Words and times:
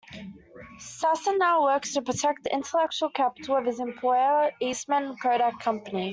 Sasson 0.79 1.37
now 1.37 1.61
works 1.61 1.93
to 1.93 2.01
protect 2.01 2.43
the 2.43 2.51
intellectual 2.55 3.11
capital 3.11 3.57
of 3.57 3.65
his 3.67 3.79
employer, 3.79 4.49
Eastman 4.59 5.15
Kodak 5.21 5.59
Company. 5.59 6.09